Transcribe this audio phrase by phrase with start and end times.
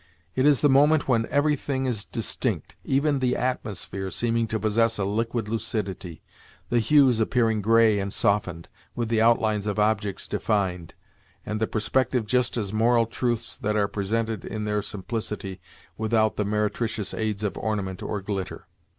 [0.35, 4.97] It is the moment when every thing is distinct, even the atmosphere seeming to possess
[4.97, 6.23] a liquid lucidity,
[6.69, 10.95] the hues appearing gray and softened, with the outlines of objects defined,
[11.45, 15.61] and the perspective just as moral truths that are presented in their simplicity,
[15.99, 18.65] without the meretricious aids of ornament or glitter.